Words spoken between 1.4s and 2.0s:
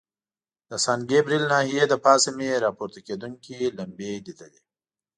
ناحیې له